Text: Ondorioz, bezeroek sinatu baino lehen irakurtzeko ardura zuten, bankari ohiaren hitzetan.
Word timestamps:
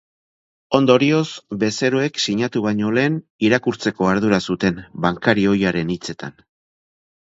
Ondorioz, 0.77 1.25
bezeroek 1.65 2.17
sinatu 2.25 2.65
baino 2.69 2.95
lehen 3.01 3.21
irakurtzeko 3.51 4.11
ardura 4.17 4.43
zuten, 4.51 4.85
bankari 5.09 5.49
ohiaren 5.57 5.97
hitzetan. 5.99 6.41